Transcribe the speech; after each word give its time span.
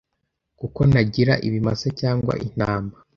kuko 0.59 0.79
ntagira 0.89 1.33
ibimasa 1.47 1.87
cyangwa 1.99 2.33
intama 2.45 2.93